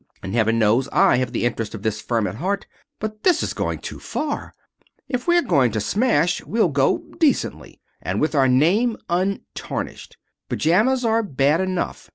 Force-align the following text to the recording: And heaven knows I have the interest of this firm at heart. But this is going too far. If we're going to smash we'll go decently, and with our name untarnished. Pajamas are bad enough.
And 0.23 0.33
heaven 0.33 0.57
knows 0.57 0.89
I 0.91 1.17
have 1.17 1.31
the 1.31 1.45
interest 1.45 1.75
of 1.75 1.83
this 1.83 2.01
firm 2.01 2.25
at 2.25 2.33
heart. 2.33 2.65
But 2.97 3.21
this 3.21 3.43
is 3.43 3.53
going 3.53 3.77
too 3.77 3.99
far. 3.99 4.51
If 5.07 5.27
we're 5.27 5.43
going 5.43 5.71
to 5.73 5.79
smash 5.79 6.43
we'll 6.43 6.69
go 6.69 7.03
decently, 7.19 7.79
and 8.01 8.19
with 8.19 8.33
our 8.33 8.47
name 8.47 8.97
untarnished. 9.11 10.17
Pajamas 10.49 11.05
are 11.05 11.21
bad 11.21 11.61
enough. 11.61 12.09